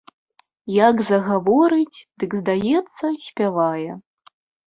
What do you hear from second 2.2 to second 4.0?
дык, здаецца, спявае.